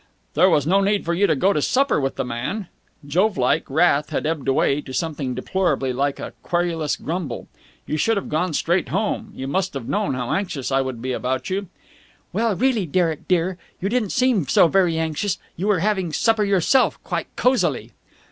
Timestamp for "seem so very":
14.09-14.97